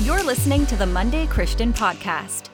[0.00, 2.48] You're listening to the Monday Christian Podcast.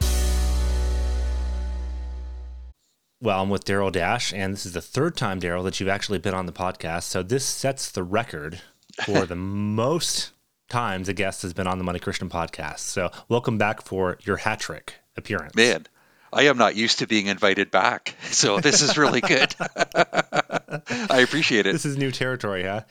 [3.23, 6.19] Well, I'm with Darryl Dash, and this is the third time, Darryl, that you've actually
[6.19, 7.05] been on the podcast.
[7.05, 8.61] So this sets the record
[9.05, 10.33] for the most
[10.69, 12.81] times a guest has been on the Monday Christian podcast.
[12.81, 15.55] So welcome back for your hat trick appearance.
[15.55, 15.87] Man,
[16.33, 19.55] I am not used to being invited back, so this is really good.
[19.61, 21.73] I appreciate it.
[21.73, 22.83] This is new territory, huh?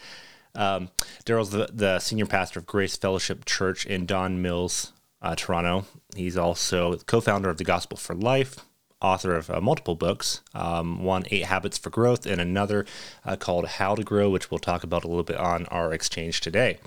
[0.57, 0.89] Um,
[1.25, 4.91] Darryl's the, the senior pastor of Grace Fellowship Church in Don Mills,
[5.21, 5.85] uh, Toronto.
[6.15, 8.57] He's also co-founder of the Gospel for Life,
[8.99, 10.41] author of uh, multiple books.
[10.53, 12.85] Um, one, Eight Habits for Growth, and another
[13.23, 16.41] uh, called How to Grow, which we'll talk about a little bit on our exchange
[16.41, 16.79] today.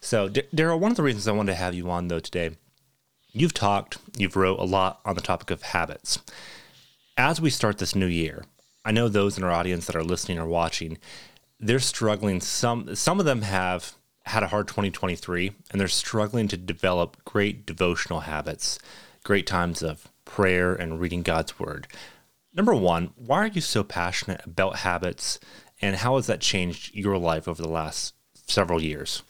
[0.00, 2.52] So, D- Darryl, one of the reasons I wanted to have you on though today
[3.36, 6.20] You've talked, you've wrote a lot on the topic of habits.
[7.18, 8.46] As we start this new year,
[8.82, 10.96] I know those in our audience that are listening or watching,
[11.60, 12.40] they're struggling.
[12.40, 17.64] Some some of them have had a hard 2023 and they're struggling to develop great
[17.64, 18.78] devotional habits,
[19.22, 21.86] great times of prayer and reading God's word.
[22.52, 25.38] Number 1, why are you so passionate about habits
[25.80, 28.14] and how has that changed your life over the last
[28.46, 29.22] several years?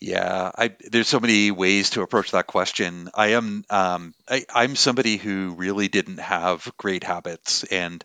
[0.00, 3.10] Yeah, I, there's so many ways to approach that question.
[3.14, 8.02] I am um, I, I'm somebody who really didn't have great habits, and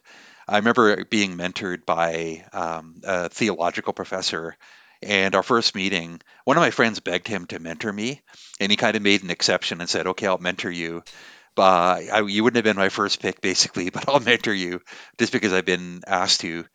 [0.48, 4.58] I remember being mentored by um, a theological professor.
[5.02, 8.22] And our first meeting, one of my friends begged him to mentor me,
[8.60, 11.04] and he kind of made an exception and said, "Okay, I'll mentor you."
[11.56, 14.82] But I, you wouldn't have been my first pick, basically, but I'll mentor you
[15.20, 16.66] just because I've been asked to.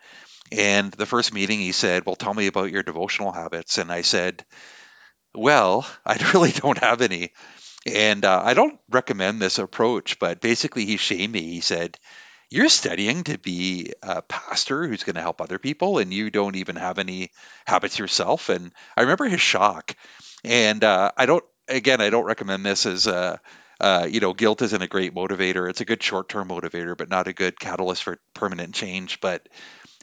[0.53, 4.03] And the first meeting, he said, "Well, tell me about your devotional habits." And I
[4.03, 4.45] said,
[5.35, 7.33] well, I really don't have any.
[7.87, 11.43] And uh, I don't recommend this approach, but basically, he shamed me.
[11.43, 11.99] He said,
[12.51, 16.57] You're studying to be a pastor who's going to help other people, and you don't
[16.57, 17.31] even have any
[17.65, 18.49] habits yourself.
[18.49, 19.95] And I remember his shock.
[20.43, 23.41] And uh, I don't, again, I don't recommend this as a,
[23.79, 25.71] uh, you know, guilt isn't a great motivator.
[25.71, 29.21] It's a good short term motivator, but not a good catalyst for permanent change.
[29.21, 29.49] But,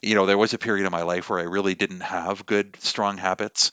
[0.02, 2.78] you know, there was a period in my life where I really didn't have good,
[2.80, 3.72] strong habits.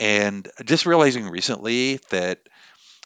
[0.00, 2.40] And just realizing recently that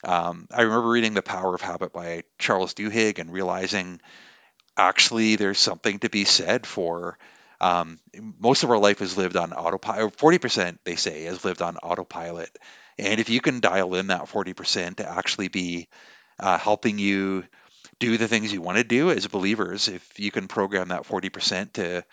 [0.04, 4.00] um, I remember reading The Power of Habit by Charles Duhigg and realizing
[4.76, 7.18] actually there's something to be said for
[7.60, 7.98] um,
[8.38, 10.16] most of our life is lived on autopilot.
[10.16, 12.50] 40% they say is lived on autopilot.
[12.98, 15.88] And if you can dial in that 40% to actually be
[16.40, 17.44] uh, helping you
[18.00, 21.74] do the things you want to do as believers, if you can program that 40%
[21.74, 22.04] to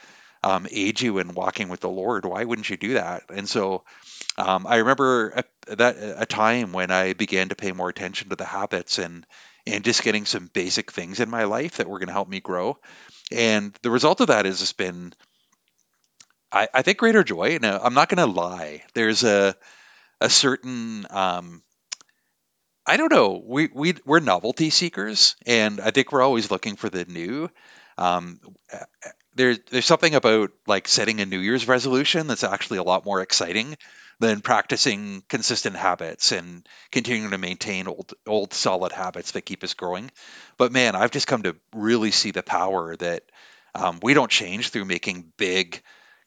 [0.44, 3.24] um, aid you in walking with the Lord, why wouldn't you do that?
[3.34, 3.84] And so
[4.38, 5.30] um, I remember
[5.68, 9.26] a, that a time when I began to pay more attention to the habits and
[9.68, 12.40] and just getting some basic things in my life that were going to help me
[12.40, 12.78] grow.
[13.32, 15.14] And the result of that is it's been,
[16.52, 17.60] I, I think, greater joy.
[17.62, 18.84] Now, I'm not going to lie.
[18.94, 19.56] There's a
[20.22, 21.64] a certain um,
[22.86, 23.42] I don't know.
[23.46, 27.50] We we we're novelty seekers, and I think we're always looking for the new.
[27.98, 28.40] Um,
[29.36, 33.22] there's there's something about like setting a New Year's resolution that's actually a lot more
[33.22, 33.78] exciting
[34.20, 39.74] than practicing consistent habits and continuing to maintain old old solid habits that keep us
[39.74, 40.12] growing.
[40.58, 43.24] But man, I've just come to really see the power that
[43.74, 45.82] um, we don't change through making big,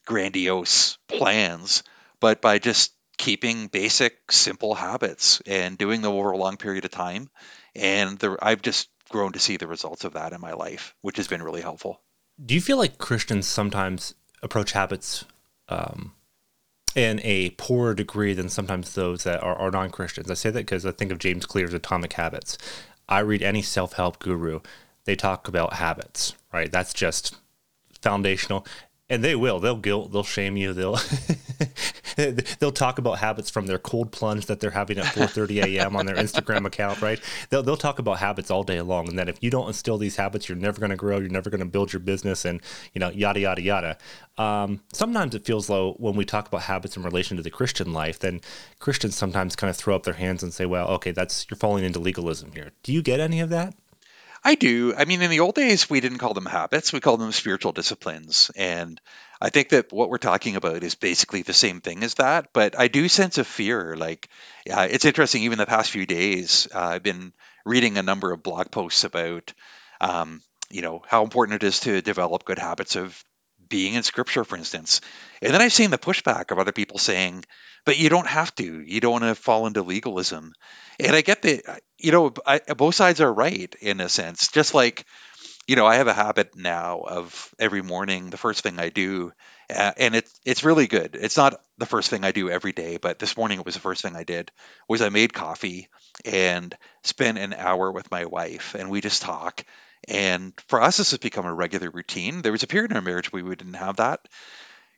[0.07, 1.83] grandiose plans,
[2.21, 6.91] but by just keeping basic, simple habits and doing them over a long period of
[6.91, 7.29] time.
[7.75, 11.19] And the, I've just grown to see the results of that in my life, which
[11.19, 12.01] has been really helpful.
[12.45, 15.25] Do you feel like Christians sometimes approach habits
[15.69, 16.15] um,
[16.95, 20.31] in a poorer degree than sometimes those that are, are non Christians?
[20.31, 22.59] I say that because I think of James Clear's Atomic Habits.
[23.09, 24.61] I read any self help guru,
[25.05, 26.71] they talk about habits, right?
[26.71, 27.37] That's just
[28.01, 28.67] foundational
[29.13, 29.61] and they will.
[29.61, 30.11] They'll guilt.
[30.11, 30.73] They'll shame you.
[30.73, 30.99] They'll
[32.17, 35.97] they'll talk about habits from their cold plunge that they're having at 4:30 a.m.
[35.97, 37.21] on their Instagram account right?
[37.51, 40.17] They'll, they'll talk about habits all day long and that if you don't instill these
[40.17, 41.19] habits you're never going to grow.
[41.19, 42.63] You're never going to build your business and
[42.95, 43.99] you know yada yada yada.
[44.39, 47.93] Um, sometimes it feels low when we talk about habits in relation to the Christian
[47.93, 48.41] life then
[48.79, 51.85] Christians sometimes kind of throw up their hands and say well okay that's you're falling
[51.85, 52.71] into legalism here.
[52.83, 53.75] Do you get any of that
[54.45, 54.95] I do.
[54.97, 57.73] I mean, in the old days, we didn't call them habits, we called them spiritual
[57.73, 58.51] disciplines.
[58.57, 59.01] And
[59.41, 62.49] I think that what we're talking about is basically the same thing as that.
[62.53, 63.97] But I do sense a fear.
[63.97, 64.29] Like,
[64.69, 67.33] uh, it's interesting, even the past few days, uh, I've been
[67.65, 69.53] reading a number of blog posts about,
[70.01, 73.25] um, you know, how important it is to develop good habits of
[73.73, 75.03] being in scripture, for instance.
[75.43, 77.45] And then I've seen the pushback of other people saying,
[77.87, 78.81] but you don't have to.
[78.83, 80.55] You don't want to fall into legalism.
[81.01, 84.49] And I get that, you know, I, both sides are right in a sense.
[84.49, 85.07] Just like,
[85.67, 89.33] you know, I have a habit now of every morning, the first thing I do
[89.75, 91.17] Uh, and it's it's really good.
[91.21, 93.81] It's not the first thing I do every day, but this morning it was the
[93.81, 94.51] first thing I did.
[94.89, 95.89] Was I made coffee
[96.27, 99.65] and spent an hour with my wife, and we just talk.
[100.09, 102.43] And for us, this has become a regular routine.
[102.43, 104.27] There was a period in our marriage where we didn't have that.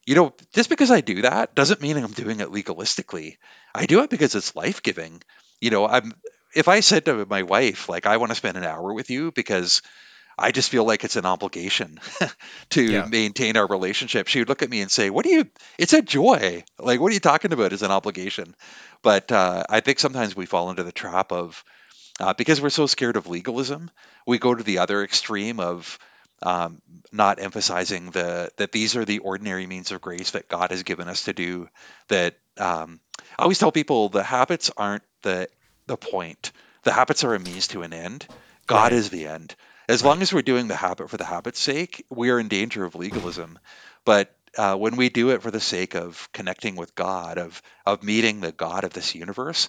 [0.06, 3.36] You know, just because I do that doesn't mean I'm doing it legalistically.
[3.74, 5.22] I do it because it's life giving.
[5.60, 6.12] You know, I'm
[6.54, 9.32] if I said to my wife, like, I want to spend an hour with you
[9.32, 9.82] because
[10.38, 12.00] I just feel like it's an obligation
[12.70, 13.06] to yeah.
[13.06, 14.26] maintain our relationship.
[14.26, 15.48] She would look at me and say, "What do you?
[15.78, 16.64] It's a joy.
[16.78, 17.72] Like, what are you talking about?
[17.72, 18.54] Is an obligation?"
[19.02, 21.64] But uh, I think sometimes we fall into the trap of
[22.20, 23.90] uh, because we're so scared of legalism,
[24.26, 25.98] we go to the other extreme of
[26.42, 26.82] um,
[27.12, 31.08] not emphasizing the that these are the ordinary means of grace that God has given
[31.08, 31.68] us to do.
[32.08, 33.00] That um,
[33.38, 35.48] I always tell people the habits aren't the
[35.86, 36.52] the point.
[36.82, 38.28] The habits are a means to an end.
[38.66, 38.92] God right.
[38.92, 39.54] is the end.
[39.88, 40.10] As right.
[40.10, 42.94] long as we're doing the habit for the habit's sake, we are in danger of
[42.94, 43.58] legalism.
[44.04, 48.02] But uh, when we do it for the sake of connecting with God, of of
[48.02, 49.68] meeting the God of this universe,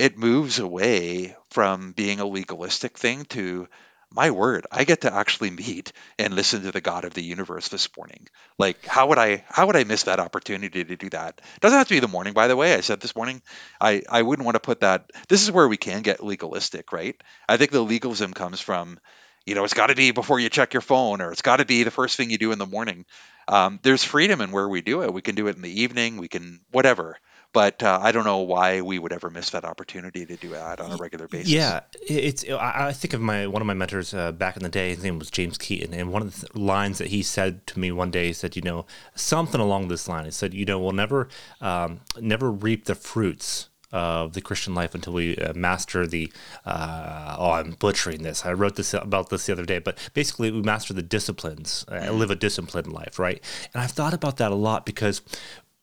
[0.00, 3.68] it moves away from being a legalistic thing to
[4.10, 7.68] my word, I get to actually meet and listen to the God of the universe
[7.68, 8.26] this morning.
[8.58, 11.42] Like, how would I how would I miss that opportunity to do that?
[11.60, 12.74] Doesn't have to be the morning, by the way.
[12.74, 13.42] I said this morning,
[13.78, 15.10] I I wouldn't want to put that.
[15.28, 17.14] This is where we can get legalistic, right?
[17.46, 18.98] I think the legalism comes from,
[19.44, 21.66] you know, it's got to be before you check your phone, or it's got to
[21.66, 23.04] be the first thing you do in the morning.
[23.46, 25.12] Um, there's freedom in where we do it.
[25.12, 26.16] We can do it in the evening.
[26.16, 27.18] We can whatever
[27.52, 30.80] but uh, I don't know why we would ever miss that opportunity to do that
[30.80, 31.50] on a regular basis.
[31.50, 32.44] Yeah, it's.
[32.48, 34.90] I think of my one of my mentors uh, back in the day.
[34.94, 37.90] His name was James Keaton, and one of the lines that he said to me
[37.90, 40.92] one day, he said, "You know, something along this line." He said, "You know, we'll
[40.92, 41.28] never,
[41.60, 46.32] um, never reap the fruits." Of the Christian life until we uh, master the.
[46.64, 48.46] Uh, oh, I'm butchering this.
[48.46, 51.94] I wrote this about this the other day, but basically, we master the disciplines, uh,
[51.94, 52.16] mm-hmm.
[52.16, 53.42] live a disciplined life, right?
[53.74, 55.22] And I've thought about that a lot because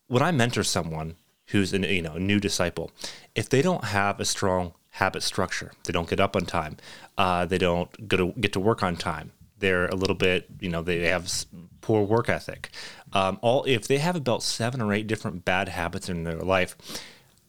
[0.08, 2.92] when I mentor someone, who's an, you know a new disciple,
[3.36, 6.78] if they don't have a strong habit structure, they don't get up on time,
[7.18, 9.32] uh, they don't go to get to work on time.
[9.60, 11.32] They're a little bit, you know, they have
[11.82, 12.70] poor work ethic.
[13.14, 16.76] Um, all if they have about seven or eight different bad habits in their life,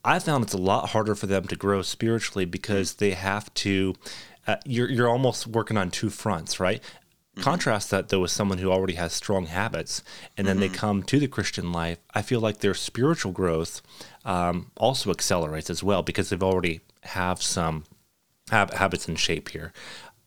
[0.04, 3.94] I found it's a lot harder for them to grow spiritually because they have to.
[4.46, 6.82] Uh, you're you're almost working on two fronts, right?
[7.38, 7.50] Mm-hmm.
[7.50, 10.02] Contrast that though with someone who already has strong habits,
[10.36, 10.72] and then mm-hmm.
[10.72, 11.98] they come to the Christian life.
[12.12, 13.80] I feel like their spiritual growth
[14.24, 17.84] um, also accelerates as well because they've already have some
[18.50, 19.72] hab- habits in shape here.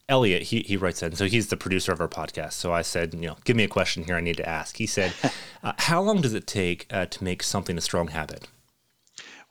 [0.10, 2.54] Elliot, he, he writes in, so he's the producer of our podcast.
[2.54, 4.78] So I said, you know, give me a question here I need to ask.
[4.78, 5.14] He said,
[5.64, 8.48] uh, how long does it take uh, to make something a strong habit?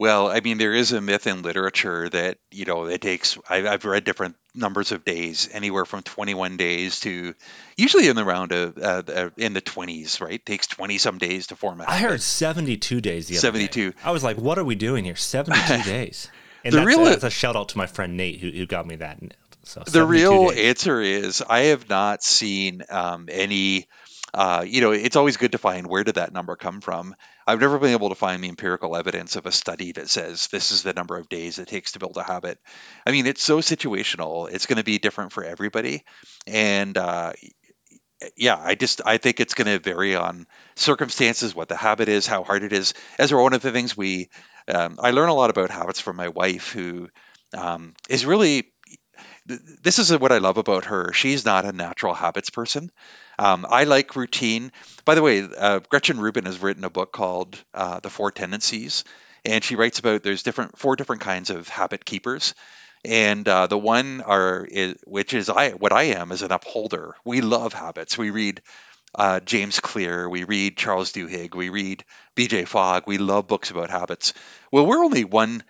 [0.01, 3.37] Well, I mean, there is a myth in literature that you know it takes.
[3.47, 7.35] I, I've read different numbers of days, anywhere from 21 days to
[7.77, 10.23] usually in the round of uh, uh in the 20s.
[10.23, 11.85] Right, it takes 20 some days to form a.
[11.85, 11.95] Habit.
[11.95, 13.29] I heard 72 days.
[13.29, 13.91] The 72.
[13.91, 13.97] Day.
[14.03, 15.17] I was like, what are we doing here?
[15.17, 16.31] 72 days.
[16.65, 18.87] And the that's, real, that's a shout out to my friend Nate who, who got
[18.87, 19.21] me that.
[19.65, 20.79] So the real days.
[20.79, 23.87] answer is I have not seen um, any
[24.35, 27.15] uh, you know, it's always good to find where did that number come from.
[27.47, 30.73] I've never been able to find the empirical evidence of a study that says this
[30.73, 32.59] is the number of days it takes to build a habit.
[33.07, 34.51] I mean, it's so situational.
[34.51, 36.05] It's going to be different for everybody,
[36.47, 37.33] and uh,
[38.37, 40.47] yeah, I just I think it's going to vary on
[40.77, 42.95] circumstances, what the habit is, how hard it is.
[43.19, 44.29] As one of the things we,
[44.69, 47.09] um, I learn a lot about habits from my wife, who
[47.55, 48.73] um, is really
[49.47, 51.13] this is what I love about her.
[51.13, 52.91] She's not a natural habits person.
[53.41, 54.71] Um, I like routine.
[55.07, 59.03] By the way, uh, Gretchen Rubin has written a book called uh, The Four Tendencies,
[59.47, 62.55] and she writes about there's different four different kinds of habit keepers.
[63.03, 67.15] And uh, the one are is, which is I what I am is an upholder.
[67.25, 68.19] We love habits.
[68.19, 68.61] We read
[69.15, 72.05] uh, James Clear, we read Charles Duhigg, we read
[72.35, 72.67] B.J.
[72.67, 73.05] Fogg.
[73.07, 74.35] We love books about habits.
[74.71, 75.65] Well, we're only one.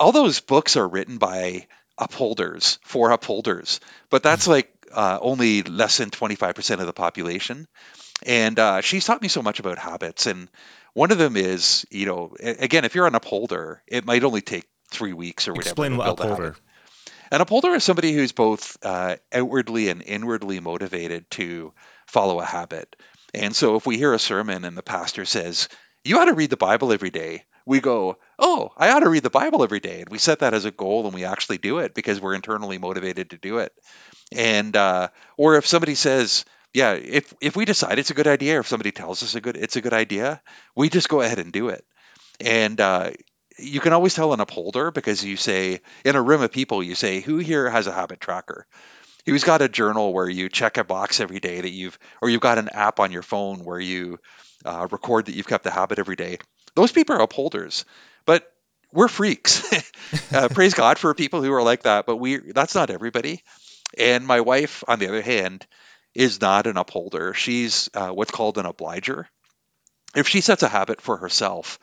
[0.00, 3.78] All those books are written by upholders for upholders,
[4.10, 7.66] but that's like uh, only less than 25% of the population.
[8.24, 10.26] And uh, she's taught me so much about habits.
[10.26, 10.48] And
[10.92, 14.64] one of them is, you know, again, if you're an upholder, it might only take
[14.90, 15.70] three weeks or whatever.
[15.70, 16.56] Explain what upholder.
[17.30, 21.72] An upholder is somebody who's both uh, outwardly and inwardly motivated to
[22.06, 22.94] follow a habit.
[23.34, 25.68] And so if we hear a sermon and the pastor says,
[26.04, 29.22] you ought to read the Bible every day, we go, oh, I ought to read
[29.22, 30.02] the Bible every day.
[30.02, 32.78] And we set that as a goal and we actually do it because we're internally
[32.78, 33.72] motivated to do it.
[34.34, 38.56] And, uh, or if somebody says, yeah, if, if we decide it's a good idea,
[38.56, 40.42] or if somebody tells us a good, it's a good idea,
[40.74, 41.84] we just go ahead and do it.
[42.40, 43.10] And, uh,
[43.56, 46.96] you can always tell an upholder because you say in a room of people, you
[46.96, 48.66] say, who here has a habit tracker?
[49.26, 52.40] who's got a journal where you check a box every day that you've, or you've
[52.40, 54.18] got an app on your phone where you
[54.64, 56.38] uh, record that you've kept the habit every day.
[56.74, 57.84] Those people are upholders,
[58.26, 58.50] but
[58.92, 59.62] we're freaks.
[60.32, 63.42] uh, praise God for people who are like that, but we that's not everybody.
[63.98, 65.66] And my wife, on the other hand,
[66.14, 67.34] is not an upholder.
[67.34, 69.28] She's uh, what's called an obliger.
[70.14, 71.78] If she sets a habit for herself,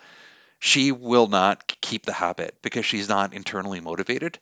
[0.60, 4.40] she will not keep the habit because she's not internally motivated.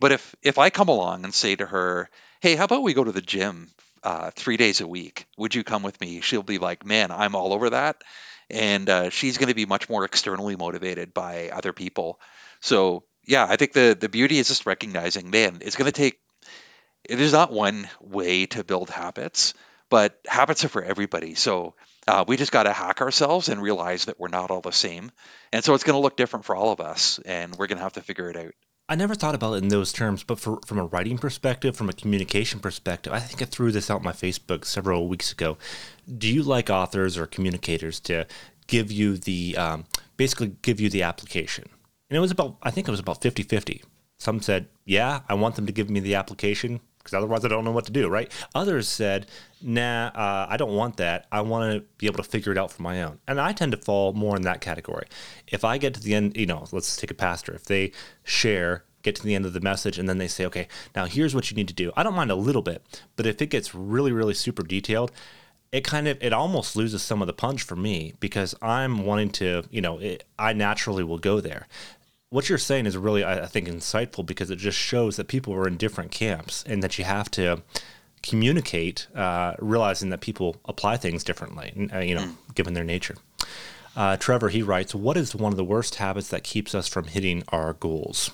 [0.00, 3.04] But if if I come along and say to her, "Hey, how about we go
[3.04, 3.70] to the gym
[4.02, 5.26] uh, three days a week?
[5.38, 8.02] Would you come with me?" She'll be like, "Man, I'm all over that,"
[8.50, 12.20] and uh, she's going to be much more externally motivated by other people.
[12.60, 16.18] So yeah, I think the the beauty is just recognizing, man, it's going to take.
[17.08, 19.54] There's not one way to build habits,
[19.88, 21.34] but habits are for everybody.
[21.34, 21.74] So
[22.08, 25.10] uh, we just got to hack ourselves and realize that we're not all the same,
[25.52, 27.84] and so it's going to look different for all of us, and we're going to
[27.84, 28.52] have to figure it out.
[28.88, 31.88] I never thought about it in those terms, but for, from a writing perspective, from
[31.88, 35.58] a communication perspective, I think I threw this out on my Facebook several weeks ago.
[36.16, 38.26] Do you like authors or communicators to
[38.68, 39.86] give you the, um,
[40.16, 41.64] basically give you the application?
[42.08, 43.82] And it was about, I think it was about 50 50.
[44.18, 47.64] Some said, yeah, I want them to give me the application because otherwise I don't
[47.64, 48.30] know what to do, right?
[48.56, 49.26] Others said,
[49.62, 51.26] nah, uh, I don't want that.
[51.30, 53.20] I want to be able to figure it out for my own.
[53.28, 55.06] And I tend to fall more in that category.
[55.46, 57.54] If I get to the end, you know, let's take a pastor.
[57.54, 57.92] If they
[58.24, 61.32] share, get to the end of the message, and then they say, okay, now here's
[61.32, 61.92] what you need to do.
[61.96, 62.82] I don't mind a little bit,
[63.14, 65.12] but if it gets really, really super detailed,
[65.72, 69.30] it kind of it almost loses some of the punch for me because I'm wanting
[69.30, 71.68] to, you know, it, I naturally will go there
[72.30, 75.68] what you're saying is really, I think, insightful because it just shows that people are
[75.68, 77.62] in different camps and that you have to
[78.22, 82.54] communicate, uh, realizing that people apply things differently, uh, you know, mm.
[82.54, 83.16] given their nature.
[83.94, 87.04] Uh, Trevor, he writes, What is one of the worst habits that keeps us from
[87.06, 88.30] hitting our goals?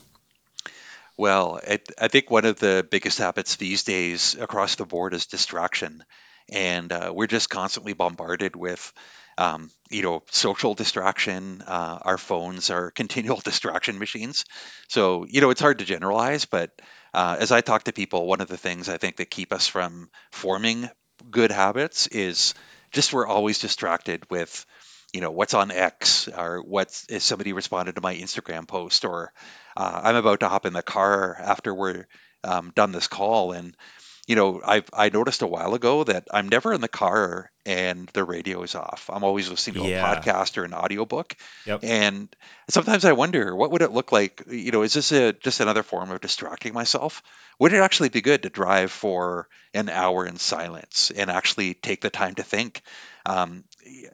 [1.16, 5.26] Well, I, I think one of the biggest habits these days across the board is
[5.26, 6.02] distraction.
[6.50, 8.92] And uh, we're just constantly bombarded with
[9.38, 11.62] um, you know, social distraction.
[11.66, 14.44] Uh, our phones are continual distraction machines.
[14.88, 16.70] So, you know, it's hard to generalize, but
[17.14, 19.66] uh, as I talk to people, one of the things I think that keep us
[19.66, 20.88] from forming
[21.30, 22.54] good habits is
[22.90, 24.64] just we're always distracted with,
[25.12, 29.32] you know, what's on X or what's if somebody responded to my Instagram post or
[29.76, 32.06] uh, I'm about to hop in the car after we're
[32.44, 33.76] um, done this call and
[34.26, 38.08] you know, I I noticed a while ago that I'm never in the car and
[38.12, 39.10] the radio is off.
[39.12, 40.12] I'm always listening to yeah.
[40.12, 41.36] a podcast or an audiobook.
[41.66, 41.80] Yep.
[41.82, 42.28] And
[42.68, 45.82] sometimes I wonder what would it look like, you know, is this a just another
[45.82, 47.22] form of distracting myself?
[47.58, 52.00] Would it actually be good to drive for an hour in silence and actually take
[52.00, 52.82] the time to think?
[53.26, 53.64] Um,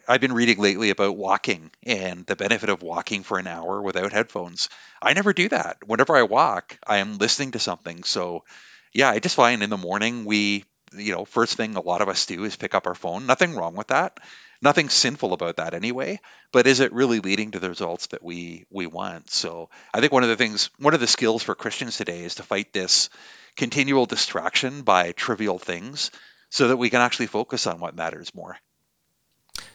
[0.06, 4.12] I've been reading lately about walking and the benefit of walking for an hour without
[4.12, 4.68] headphones.
[5.00, 5.78] I never do that.
[5.86, 8.04] Whenever I walk, I am listening to something.
[8.04, 8.44] So
[8.92, 10.64] yeah, I just find in the morning we,
[10.96, 13.26] you know, first thing a lot of us do is pick up our phone.
[13.26, 14.18] Nothing wrong with that.
[14.60, 16.20] Nothing sinful about that anyway.
[16.52, 19.30] But is it really leading to the results that we we want?
[19.30, 22.36] So I think one of the things, one of the skills for Christians today is
[22.36, 23.10] to fight this
[23.56, 26.10] continual distraction by trivial things,
[26.50, 28.56] so that we can actually focus on what matters more.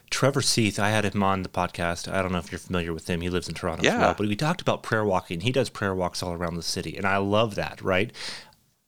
[0.09, 2.11] Trevor Seith, I had him on the podcast.
[2.11, 3.21] I don't know if you're familiar with him.
[3.21, 3.93] He lives in Toronto yeah.
[3.93, 4.13] as well.
[4.15, 5.41] But we talked about prayer walking.
[5.41, 6.97] He does prayer walks all around the city.
[6.97, 8.11] And I love that, right?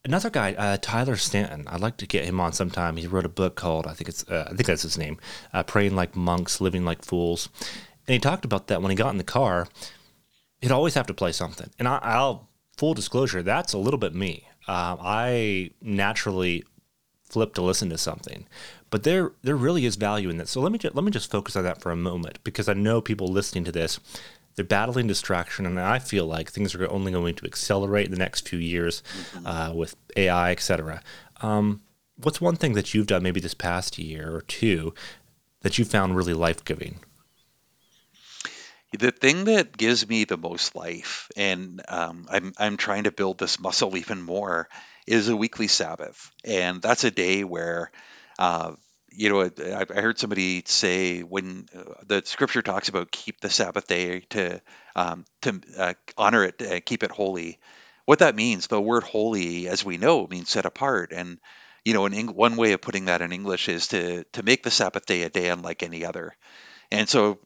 [0.05, 1.67] Another guy, uh, Tyler Staton.
[1.67, 2.95] I'd like to get him on sometime.
[2.95, 5.17] He wrote a book called I think it's uh, I think that's his name,
[5.51, 7.50] uh, "Praying Like Monks, Living Like Fools,"
[8.07, 9.67] and he talked about that when he got in the car.
[10.62, 12.47] He'd always have to play something, and I, will
[12.77, 14.47] full disclosure, that's a little bit me.
[14.67, 16.63] Um, I naturally
[17.24, 18.45] flip to listen to something,
[18.91, 20.50] but there there really is value in that.
[20.50, 23.01] So let me let me just focus on that for a moment because I know
[23.01, 24.00] people listening to this
[24.55, 28.17] they're battling distraction, and I feel like things are only going to accelerate in the
[28.17, 29.47] next few years mm-hmm.
[29.47, 31.01] uh, with AI, et cetera.
[31.41, 31.81] Um,
[32.15, 34.93] what's one thing that you've done maybe this past year or two
[35.62, 37.00] that you found really life giving?
[38.97, 43.38] The thing that gives me the most life, and um, I'm I'm trying to build
[43.38, 44.69] this muscle even more,
[45.05, 47.91] is a weekly Sabbath, and that's a day where
[48.39, 48.71] uh,
[49.15, 53.50] you know, I, I heard somebody say when uh, the scripture talks about keep the
[53.50, 54.62] Sabbath day to
[54.95, 57.60] um, to uh, honor it, uh, keep it holy.
[58.05, 61.39] What that means, the word holy, as we know, means set apart, and
[61.84, 64.72] you know, in one way of putting that in English is to to make the
[64.72, 66.36] Sabbath day a day unlike any other.
[66.91, 67.39] And so,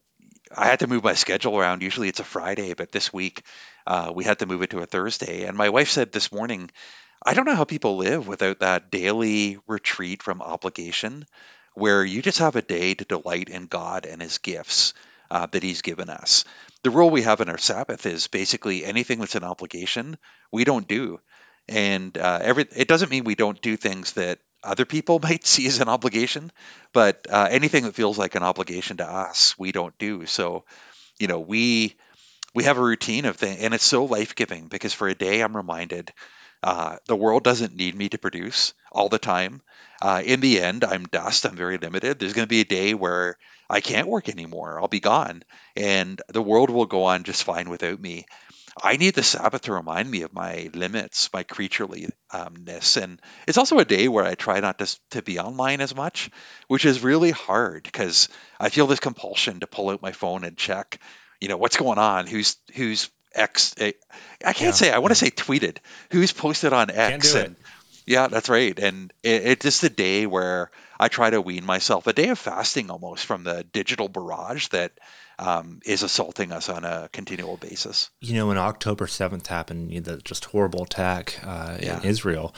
[0.56, 1.82] I had to move my schedule around.
[1.82, 3.44] Usually it's a Friday, but this week
[3.86, 5.44] uh, we had to move it to a Thursday.
[5.44, 6.70] And my wife said this morning,
[7.24, 11.26] I don't know how people live without that daily retreat from obligation
[11.74, 14.94] where you just have a day to delight in God and His gifts
[15.30, 16.44] uh, that He's given us.
[16.82, 20.18] The rule we have in our Sabbath is basically anything that's an obligation,
[20.50, 21.20] we don't do.
[21.68, 25.66] And uh, every it doesn't mean we don't do things that other people might see
[25.66, 26.50] as an obligation,
[26.92, 30.26] but uh, anything that feels like an obligation to us, we don't do.
[30.26, 30.64] So,
[31.18, 31.96] you know, we
[32.54, 35.40] we have a routine of things, and it's so life giving because for a day
[35.42, 36.12] I'm reminded
[36.62, 39.62] uh, the world doesn't need me to produce all the time.
[40.02, 41.44] Uh, in the end, I'm dust.
[41.44, 42.18] I'm very limited.
[42.18, 43.36] There's going to be a day where
[43.68, 44.80] I can't work anymore.
[44.80, 45.42] I'll be gone,
[45.76, 48.26] and the world will go on just fine without me.
[48.82, 53.78] I need the Sabbath to remind me of my limits, my creatureliness, and it's also
[53.78, 56.30] a day where I try not to to be online as much,
[56.68, 60.56] which is really hard because I feel this compulsion to pull out my phone and
[60.56, 61.00] check,
[61.40, 63.74] you know, what's going on, who's who's X.
[63.78, 63.92] Eh,
[64.44, 64.70] I can't yeah.
[64.72, 64.90] say.
[64.92, 65.78] I want to say tweeted.
[66.10, 67.34] Who's posted on X?
[67.34, 67.56] and,
[68.06, 68.78] Yeah, that's right.
[68.78, 72.38] And it, it's just a day where I try to wean myself, a day of
[72.38, 74.92] fasting almost from the digital barrage that
[75.38, 78.10] um, is assaulting us on a continual basis.
[78.20, 81.98] You know, when October 7th happened, you know, the just horrible attack uh, yeah.
[81.98, 82.54] in Israel,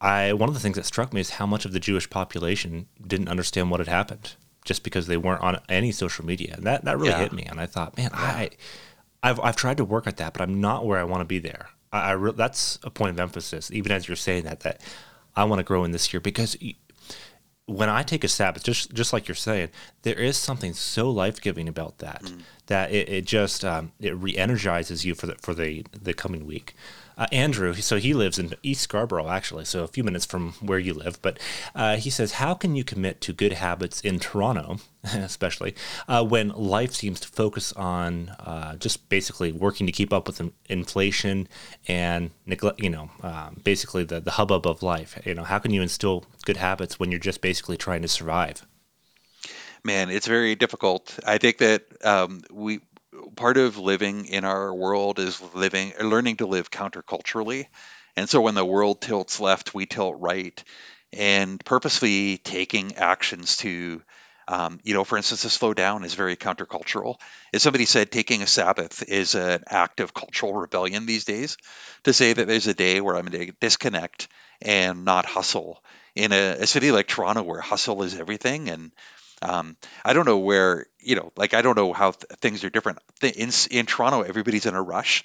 [0.00, 2.86] I one of the things that struck me is how much of the Jewish population
[3.06, 6.54] didn't understand what had happened just because they weren't on any social media.
[6.56, 7.18] And that, that really yeah.
[7.18, 7.44] hit me.
[7.44, 8.20] And I thought, man, yeah.
[8.20, 8.50] I
[9.22, 11.38] I've I've tried to work at that, but I'm not where I want to be
[11.38, 11.70] there.
[11.92, 14.80] I, I re- that's a point of emphasis, even as you're saying that that
[15.36, 16.56] I want to grow in this year because
[17.66, 19.68] when I take a Sabbath, just just like you're saying,
[20.02, 22.42] there is something so life giving about that mm.
[22.66, 26.74] that it, it just um, it re-energizes you for the for the the coming week
[27.20, 30.78] uh, Andrew, so he lives in East Scarborough, actually, so a few minutes from where
[30.78, 31.20] you live.
[31.20, 31.38] But
[31.74, 35.74] uh, he says, How can you commit to good habits in Toronto, especially
[36.08, 40.40] uh, when life seems to focus on uh, just basically working to keep up with
[40.70, 41.46] inflation
[41.86, 45.20] and neglect, you know, um, basically the, the hubbub of life?
[45.26, 48.66] You know, how can you instill good habits when you're just basically trying to survive?
[49.84, 51.18] Man, it's very difficult.
[51.26, 52.80] I think that um, we
[53.36, 57.66] part of living in our world is living learning to live counterculturally.
[58.16, 60.62] And so when the world tilts left we tilt right.
[61.12, 64.02] And purposely taking actions to
[64.48, 67.16] um, you know for instance to slow down is very countercultural.
[67.52, 71.56] As somebody said taking a sabbath is an act of cultural rebellion these days
[72.04, 74.28] to say that there's a day where i'm going to disconnect
[74.62, 75.82] and not hustle.
[76.16, 78.90] In a, a city like toronto where hustle is everything and
[79.42, 82.70] um, I don't know where you know, like I don't know how th- things are
[82.70, 82.98] different.
[83.22, 85.24] In in Toronto, everybody's in a rush,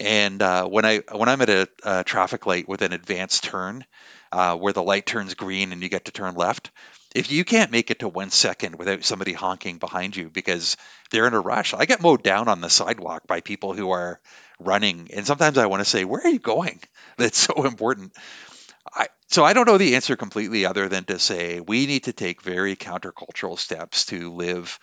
[0.00, 3.84] and uh, when I when I'm at a, a, traffic light with an advanced turn,
[4.32, 6.70] uh, where the light turns green and you get to turn left,
[7.14, 10.76] if you can't make it to one second without somebody honking behind you because
[11.10, 14.20] they're in a rush, I get mowed down on the sidewalk by people who are
[14.58, 16.80] running, and sometimes I want to say, "Where are you going?"
[17.16, 18.12] That's so important.
[18.92, 22.12] I, so I don't know the answer completely, other than to say we need to
[22.12, 24.78] take very countercultural steps to live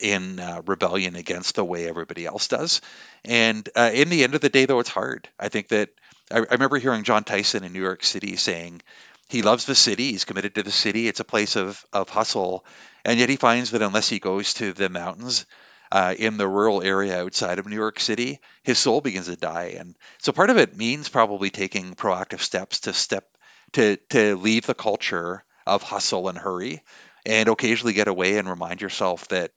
[0.00, 2.80] in uh, rebellion against the way everybody else does.
[3.24, 5.28] And uh, in the end of the day, though, it's hard.
[5.38, 5.90] I think that
[6.30, 8.82] I, I, remember hearing Jon Tyson in New York City saying
[9.28, 12.64] he loves the city, he's committed to the city, it's a place of of hustle,
[13.04, 15.46] and yet he finds that unless he goes to the mountains.
[15.92, 19.76] Uh, in the rural area outside of New York City, his soul begins to die,
[19.78, 23.28] and so part of it means probably taking proactive steps to step
[23.74, 26.82] to to leave the culture of hustle and hurry
[27.26, 29.52] and occasionally get away and remind yourself that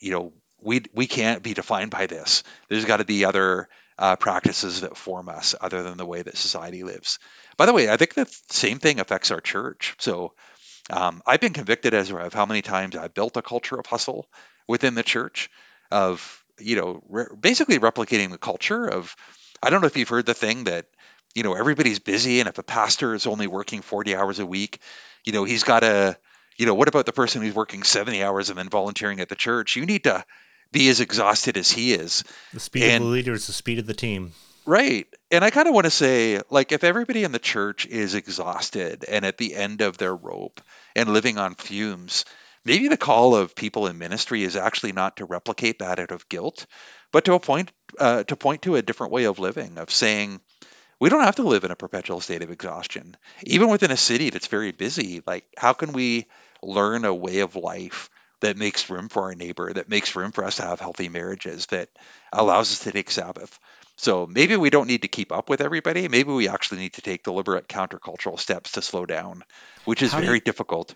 [0.00, 2.42] you know we we can't be defined by this.
[2.68, 6.36] There's got to be other uh, practices that form us other than the way that
[6.36, 7.18] society lives.
[7.56, 9.94] By the way i think the same thing affects our church.
[9.98, 10.34] So
[10.90, 14.28] um, i've been convicted as of how many times i've built a culture of hustle
[14.68, 15.50] within the church
[15.90, 19.14] of you know re- basically replicating the culture of
[19.62, 20.86] i don't know if you've heard the thing that
[21.34, 24.80] you know everybody's busy and if a pastor is only working 40 hours a week
[25.24, 26.16] you know he's got to
[26.56, 29.34] you know what about the person who's working 70 hours and then volunteering at the
[29.34, 29.76] church?
[29.76, 30.24] You need to
[30.72, 32.24] be as exhausted as he is.
[32.52, 34.32] The speed and, of the leader is the speed of the team.
[34.66, 35.06] Right.
[35.30, 39.04] And i kind of want to say like if everybody in the church is exhausted
[39.06, 40.60] and at the end of their rope
[40.96, 42.24] and living on fumes
[42.64, 46.28] maybe the call of people in ministry is actually not to replicate that out of
[46.30, 46.66] guilt
[47.12, 50.40] but to a point uh, to point to a different way of living of saying
[51.00, 53.16] we don't have to live in a perpetual state of exhaustion.
[53.42, 56.26] Even within a city that's very busy, like how can we
[56.62, 60.44] learn a way of life that makes room for our neighbor, that makes room for
[60.44, 61.88] us to have healthy marriages, that
[62.32, 63.58] allows us to take Sabbath?
[63.96, 66.08] So maybe we don't need to keep up with everybody.
[66.08, 69.44] Maybe we actually need to take deliberate countercultural steps to slow down,
[69.84, 70.94] which is very you, difficult.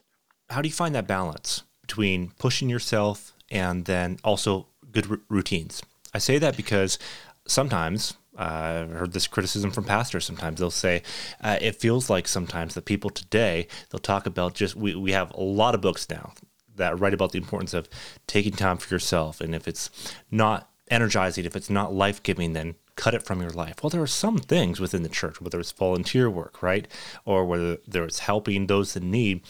[0.51, 5.83] How do you find that balance between pushing yourself and then also good r- routines?
[6.13, 6.99] I say that because
[7.47, 10.61] sometimes uh, I've heard this criticism from pastors sometimes.
[10.61, 11.03] They'll say,
[11.43, 15.33] uh, it feels like sometimes the people today, they'll talk about just, we, we have
[15.33, 16.33] a lot of books now
[16.77, 17.89] that write about the importance of
[18.27, 19.41] taking time for yourself.
[19.41, 19.91] And if it's
[20.31, 23.77] not energizing, if it's not life giving, then cut it from your life?
[23.83, 26.87] Well, there are some things within the church, whether it's volunteer work, right?
[27.25, 29.43] Or whether there's helping those in need.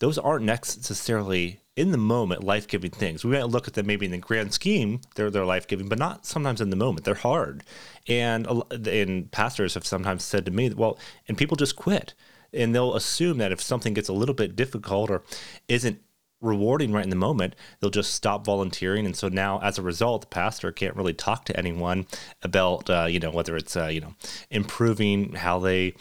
[0.00, 3.24] Those aren't necessarily in the moment life giving things.
[3.24, 5.98] We might look at them maybe in the grand scheme, they're they're life giving, but
[5.98, 7.04] not sometimes in the moment.
[7.04, 7.62] They're hard,
[8.08, 12.14] and and pastors have sometimes said to me, well, and people just quit,
[12.52, 15.22] and they'll assume that if something gets a little bit difficult or
[15.68, 16.00] isn't
[16.40, 19.06] rewarding right in the moment, they'll just stop volunteering.
[19.06, 22.06] And so now, as a result, the pastor can't really talk to anyone
[22.42, 24.14] about, uh, you know, whether it's, uh, you know,
[24.50, 25.94] improving how they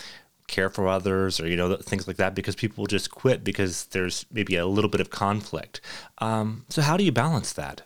[0.47, 4.25] care for others or, you know, things like that, because people just quit because there's
[4.31, 5.81] maybe a little bit of conflict.
[6.19, 7.81] Um, so, how do you balance that?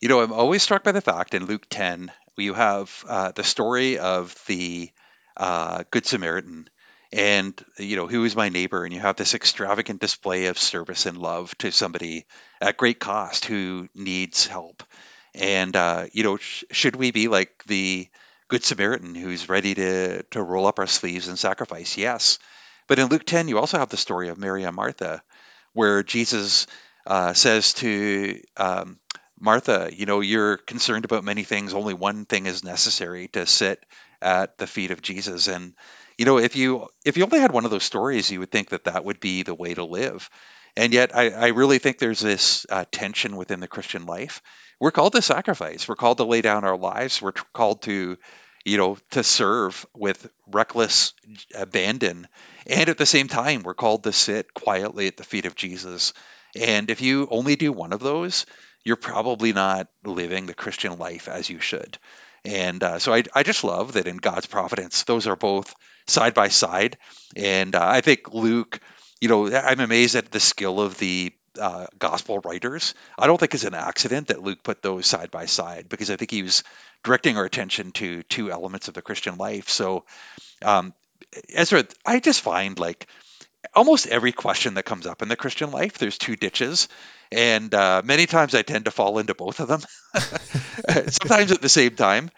[0.00, 3.44] You know, I'm always struck by the fact in Luke 10, you have uh, the
[3.44, 4.90] story of the
[5.36, 6.68] uh, Good Samaritan
[7.12, 11.06] and you know who is my neighbor and you have this extravagant display of service
[11.06, 12.26] and love to somebody
[12.60, 14.82] at great cost who needs help
[15.34, 18.08] and uh, you know sh- should we be like the
[18.48, 22.38] good samaritan who's ready to to roll up our sleeves and sacrifice yes
[22.86, 25.22] but in luke 10 you also have the story of mary and martha
[25.72, 26.66] where jesus
[27.06, 28.98] uh, says to um,
[29.40, 33.84] martha you know you're concerned about many things only one thing is necessary to sit
[34.20, 35.74] at the feet of jesus and
[36.18, 38.70] you know, if you if you only had one of those stories, you would think
[38.70, 40.28] that that would be the way to live.
[40.76, 44.42] And yet, I, I really think there's this uh, tension within the Christian life.
[44.80, 45.88] We're called to sacrifice.
[45.88, 47.20] We're called to lay down our lives.
[47.20, 48.16] We're called to,
[48.64, 51.14] you know, to serve with reckless
[51.54, 52.28] abandon.
[52.66, 56.12] And at the same time, we're called to sit quietly at the feet of Jesus.
[56.56, 58.46] And if you only do one of those,
[58.84, 61.98] you're probably not living the Christian life as you should.
[62.44, 65.74] And uh, so I, I just love that in God's providence, those are both
[66.06, 66.96] side by side.
[67.36, 68.80] And uh, I think Luke,
[69.20, 72.94] you know, I'm amazed at the skill of the uh, gospel writers.
[73.18, 76.16] I don't think it's an accident that Luke put those side by side because I
[76.16, 76.64] think he was
[77.04, 79.68] directing our attention to two elements of the Christian life.
[79.68, 80.04] So,
[80.64, 80.94] um,
[81.52, 83.06] Ezra, I just find like
[83.74, 86.88] almost every question that comes up in the Christian life, there's two ditches.
[87.30, 89.80] And uh, many times I tend to fall into both of them,
[91.10, 92.30] sometimes at the same time.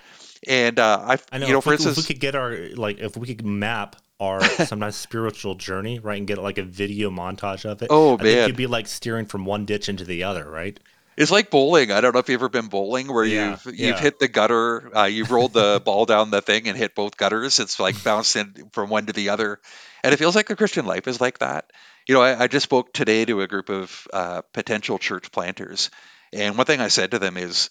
[0.46, 2.98] And uh, I, I know, you know, for instance, if we could get our like,
[2.98, 7.64] if we could map our sometimes spiritual journey, right, and get like a video montage
[7.64, 7.88] of it.
[7.90, 10.78] Oh I man, you'd be like steering from one ditch into the other, right?
[11.16, 11.90] It's like bowling.
[11.90, 14.96] I don't know if you've ever been bowling where yeah, you've you've hit the gutter,
[14.96, 17.58] uh, you've rolled the ball down the thing and hit both gutters.
[17.58, 19.60] It's like bouncing from one to the other,
[20.04, 21.70] and it feels like the Christian life is like that.
[22.06, 25.90] You know, I, I just spoke today to a group of uh, potential church planters,
[26.32, 27.70] and one thing I said to them is,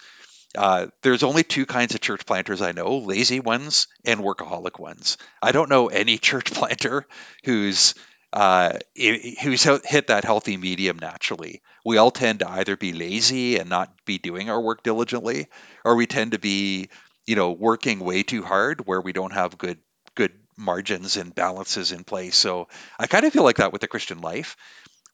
[0.57, 5.17] uh, there's only two kinds of church planters I know lazy ones and workaholic ones.
[5.41, 7.05] I don't know any church planter
[7.43, 7.93] who's
[8.31, 11.62] uh, who's hit that healthy medium naturally.
[11.83, 15.47] We all tend to either be lazy and not be doing our work diligently,
[15.83, 16.89] or we tend to be,
[17.25, 19.79] you know, working way too hard where we don't have good
[20.13, 22.35] good margins and balances in place.
[22.35, 22.67] So
[22.99, 24.57] I kind of feel like that with the Christian life.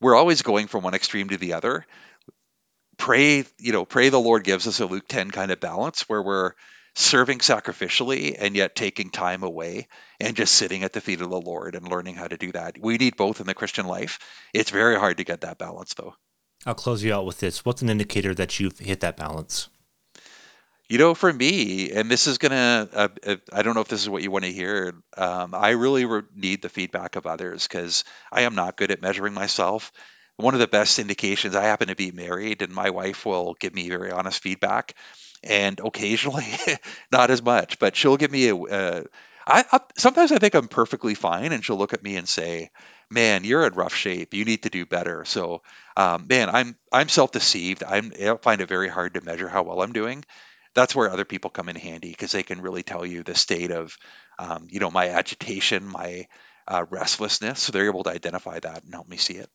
[0.01, 1.85] We're always going from one extreme to the other,
[2.97, 6.21] pray, you know, pray the Lord gives us a Luke 10 kind of balance where
[6.21, 6.53] we're
[6.95, 9.87] serving sacrificially and yet taking time away
[10.19, 12.77] and just sitting at the feet of the Lord and learning how to do that.
[12.79, 14.19] We need both in the Christian life.
[14.53, 16.15] It's very hard to get that balance though.
[16.65, 17.65] I'll close you out with this.
[17.65, 19.69] What's an indicator that you've hit that balance?
[20.87, 24.03] You know, for me, and this is gonna, uh, uh, I don't know if this
[24.03, 24.93] is what you want to hear.
[25.17, 29.01] Um, I really re- need the feedback of others because I am not good at
[29.01, 29.91] measuring myself
[30.37, 33.73] one of the best indications i happen to be married and my wife will give
[33.73, 34.93] me very honest feedback
[35.43, 36.45] and occasionally
[37.11, 39.03] not as much but she'll give me a, uh,
[39.47, 42.69] I, I, sometimes i think i'm perfectly fine and she'll look at me and say
[43.09, 44.33] man you're in rough shape.
[44.33, 45.25] You need to do better.
[45.25, 45.61] So
[45.95, 47.83] um, man i'm i'm self-deceived.
[47.83, 50.23] I'm, i find it very hard to measure how well i'm doing.
[50.73, 53.71] That's where other people come in handy because they can really tell you the state
[53.71, 53.95] of
[54.39, 56.27] um, you know my agitation my
[56.67, 57.61] uh, restlessness.
[57.61, 59.49] So they're able to identify that and help me see it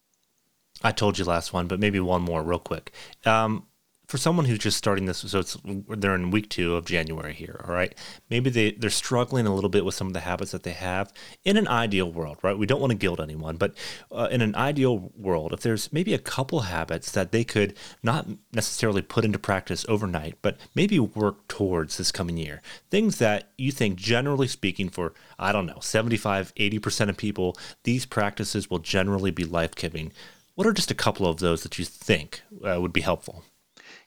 [0.82, 2.92] I told you last one, but maybe one more real quick.
[3.24, 3.66] Um,
[4.10, 5.56] for someone who's just starting this, so it's
[5.88, 7.96] they're in week two of January here, all right.
[8.28, 11.12] Maybe they they're struggling a little bit with some of the habits that they have.
[11.44, 12.58] In an ideal world, right?
[12.58, 13.72] We don't want to guilt anyone, but
[14.10, 18.26] uh, in an ideal world, if there's maybe a couple habits that they could not
[18.52, 23.70] necessarily put into practice overnight, but maybe work towards this coming year, things that you
[23.70, 28.80] think, generally speaking, for I don't know, 75, 80 percent of people, these practices will
[28.80, 30.10] generally be life giving
[30.60, 33.42] what are just a couple of those that you think uh, would be helpful?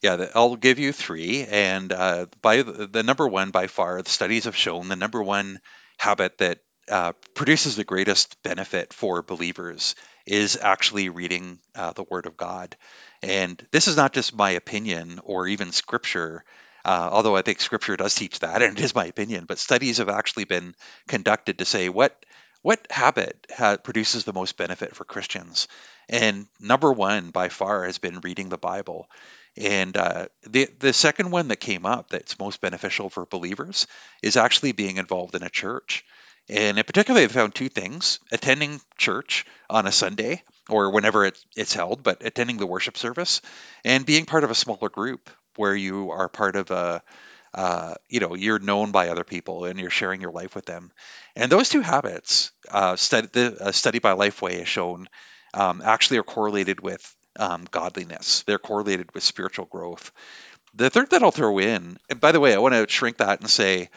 [0.04, 1.48] Yeah, I'll give you three.
[1.50, 5.24] And uh, by the, the, number one, by far, the studies have shown the number
[5.24, 5.60] one
[5.98, 9.96] habit that uh, produces the greatest benefit for believers
[10.28, 12.78] is actually reading uh, the Word of God.
[13.24, 16.44] And this is not just my opinion or even scripture.
[16.86, 19.46] Uh, although I think Scripture does teach that, and it is my opinion.
[19.46, 20.76] But studies have actually been
[21.08, 22.14] conducted to say what
[22.64, 25.68] what habit ha- produces the most benefit for Christians.
[26.10, 29.08] And number one by far has been reading the Bible.
[29.56, 33.86] And uh, the the second one that came up that's most beneficial for believers
[34.24, 36.04] is actually being involved in a church.
[36.50, 41.38] And in particular, I found two things: attending church on a Sunday or whenever it,
[41.56, 43.42] it's held, but attending the worship service,
[43.86, 47.04] and being part of a smaller group where you are part of a
[47.54, 50.92] uh, you know you're known by other people and you're sharing your life with them
[51.36, 55.08] and those two habits uh, study, the study by lifeway has shown
[55.54, 58.44] um, actually are correlated with um, godliness.
[58.48, 60.12] They're correlated with spiritual growth.
[60.76, 63.40] The third that I'll throw in, and by the way, I want to shrink that
[63.42, 63.90] and say,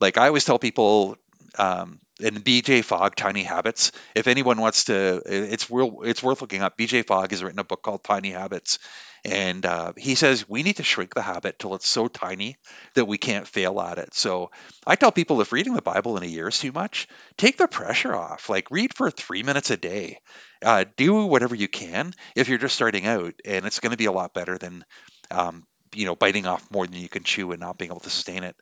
[0.00, 1.16] like I always tell people,
[1.58, 3.92] um, in BJ Fogg, Tiny Habits.
[4.14, 6.76] If anyone wants to, it's real, it's worth looking up.
[6.78, 8.78] BJ Fogg has written a book called Tiny Habits,
[9.24, 12.56] and uh, he says we need to shrink the habit till it's so tiny
[12.94, 14.14] that we can't fail at it.
[14.14, 14.50] So
[14.86, 17.08] I tell people if reading the Bible in a year is too much,
[17.38, 18.48] take the pressure off.
[18.50, 20.18] Like read for three minutes a day.
[20.62, 24.06] Uh, do whatever you can if you're just starting out, and it's going to be
[24.06, 24.84] a lot better than
[25.30, 28.10] um, you know biting off more than you can chew and not being able to
[28.10, 28.56] sustain it.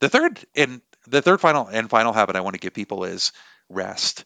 [0.00, 3.32] The third and the third final and final habit I want to give people is
[3.68, 4.24] rest.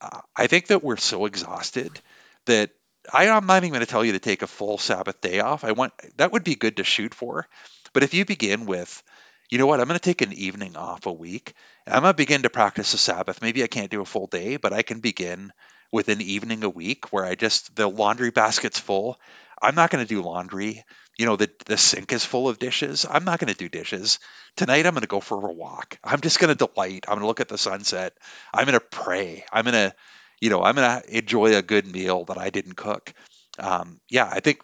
[0.00, 2.00] Uh, I think that we're so exhausted
[2.46, 2.70] that
[3.12, 5.64] I, am not even going to tell you to take a full Sabbath day off.
[5.64, 7.48] I want that would be good to shoot for.
[7.92, 9.02] But if you begin with,
[9.50, 11.54] you know what, I'm going to take an evening off a week.
[11.86, 13.42] I'm going to begin to practice the Sabbath.
[13.42, 15.52] Maybe I can't do a full day, but I can begin
[15.90, 19.18] with an evening a week where I just the laundry basket's full.
[19.60, 20.84] I'm not going to do laundry.
[21.18, 23.04] You know, the the sink is full of dishes.
[23.08, 24.18] I'm not going to do dishes.
[24.56, 25.98] Tonight I'm going to go for a walk.
[26.02, 27.04] I'm just going to delight.
[27.06, 28.14] I'm going to look at the sunset.
[28.54, 29.44] I'm going to pray.
[29.52, 29.94] I'm going to
[30.42, 33.14] you know, I'm going to enjoy a good meal that I didn't cook.
[33.60, 34.60] Um, yeah, I think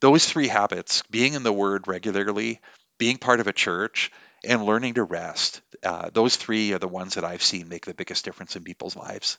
[0.00, 2.60] those three habits being in the Word regularly,
[2.98, 4.10] being part of a church,
[4.42, 7.94] and learning to rest uh, those three are the ones that I've seen make the
[7.94, 9.38] biggest difference in people's lives.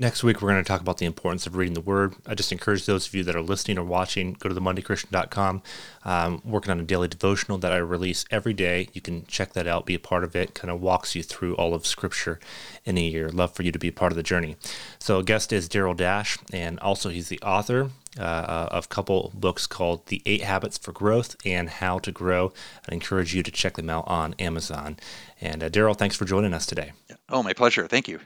[0.00, 2.14] Next week, we're going to talk about the importance of reading the Word.
[2.26, 5.62] I just encourage those of you that are listening or watching, go to the MondayChristian.com.
[6.06, 8.88] I'm working on a daily devotional that I release every day.
[8.94, 10.54] You can check that out, be a part of it.
[10.54, 12.40] Kind of walks you through all of Scripture
[12.86, 13.28] in a year.
[13.28, 14.56] Love for you to be a part of the journey.
[14.98, 19.66] So, guest is Darryl Dash, and also he's the author uh, of a couple books
[19.66, 22.54] called The Eight Habits for Growth and How to Grow.
[22.88, 24.96] I encourage you to check them out on Amazon.
[25.42, 26.92] And uh, Darryl, thanks for joining us today.
[27.28, 27.86] Oh, my pleasure.
[27.86, 28.20] Thank you.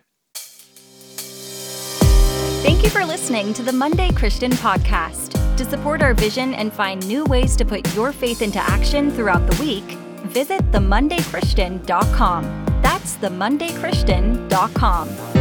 [2.64, 5.34] Thank you for listening to the Monday Christian Podcast.
[5.58, 9.46] To support our vision and find new ways to put your faith into action throughout
[9.46, 9.84] the week,
[10.28, 12.80] visit themondaychristian.com.
[12.80, 15.33] That's themondaychristian.com.